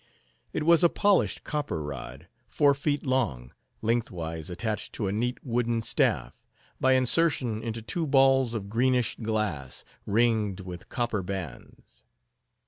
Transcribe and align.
It 0.51 0.63
was 0.63 0.83
a 0.83 0.89
polished 0.89 1.43
copper 1.43 1.79
rod, 1.83 2.27
four 2.47 2.73
feet 2.73 3.05
long, 3.05 3.53
lengthwise 3.83 4.49
attached 4.49 4.93
to 4.93 5.07
a 5.07 5.11
neat 5.11 5.45
wooden 5.45 5.83
staff, 5.83 6.43
by 6.79 6.93
insertion 6.93 7.61
into 7.61 7.83
two 7.83 8.07
balls 8.07 8.55
of 8.55 8.67
greenish 8.67 9.15
glass, 9.21 9.85
ringed 10.07 10.61
with 10.61 10.89
copper 10.89 11.21
bands. 11.21 12.03